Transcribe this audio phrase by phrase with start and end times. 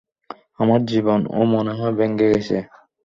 [0.59, 2.57] আমার জীবনও মনে হয় ভেঙে গেছে!